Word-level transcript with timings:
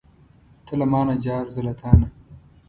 ته 0.65 0.73
له 0.79 0.85
مانه 0.91 1.15
جار، 1.25 1.45
زه 1.55 1.61
له 1.67 1.73
تانه. 1.79 2.07